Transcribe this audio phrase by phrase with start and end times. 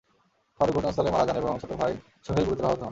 [0.59, 1.91] ফারুক ঘটনাস্থলেই মারা যান এবং ছোট ভাই
[2.25, 2.79] সোহেল গুরুতর আহত হন।